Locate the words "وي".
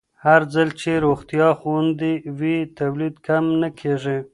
2.39-2.57